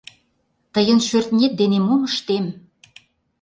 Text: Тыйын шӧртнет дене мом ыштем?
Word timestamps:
Тыйын 0.73 0.99
шӧртнет 1.07 1.53
дене 1.61 1.79
мом 1.87 2.01
ыштем? 2.09 2.45